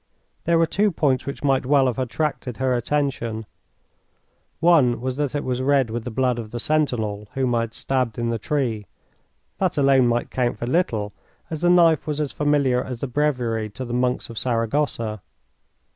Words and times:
There 0.45 0.57
were 0.57 0.65
two 0.65 0.91
points 0.91 1.27
which 1.27 1.43
might 1.43 1.63
well 1.63 1.85
have 1.85 1.99
attracted 1.99 2.57
her 2.57 2.73
attention. 2.73 3.45
One 4.59 4.99
was 4.99 5.15
that 5.17 5.35
it 5.35 5.43
was 5.43 5.61
red 5.61 5.91
with 5.91 6.05
the 6.05 6.09
blood 6.09 6.39
of 6.39 6.49
the 6.49 6.59
sentinel 6.59 7.27
whom 7.35 7.53
I 7.53 7.61
had 7.61 7.75
stabbed 7.75 8.17
in 8.17 8.31
the 8.31 8.39
tree. 8.39 8.87
That 9.59 9.77
alone 9.77 10.07
might 10.07 10.31
count 10.31 10.57
for 10.57 10.65
little, 10.65 11.13
as 11.51 11.61
the 11.61 11.69
knife 11.69 12.07
was 12.07 12.19
as 12.19 12.31
familiar 12.31 12.83
as 12.83 13.01
the 13.01 13.07
breviary 13.07 13.69
to 13.69 13.85
the 13.85 13.93
monks 13.93 14.27
of 14.27 14.39
Saragossa. 14.39 15.21